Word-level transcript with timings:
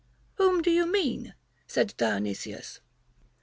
Whom 0.37 0.63
do 0.63 0.71
you 0.71 0.87
mean, 0.91 1.35
said 1.67 1.93
Dionysius? 1.95 2.79